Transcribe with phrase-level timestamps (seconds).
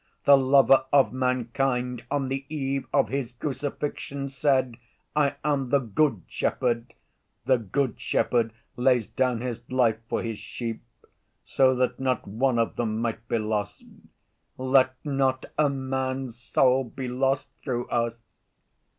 [0.25, 4.77] "The Lover of Mankind on the eve of His Crucifixion said:
[5.15, 6.95] 'I am the Good Shepherd.
[7.45, 10.81] The good shepherd lays down his life for his sheep,
[11.45, 13.83] so that not one of them might be lost.'
[14.57, 18.21] Let not a man's soul be lost through us!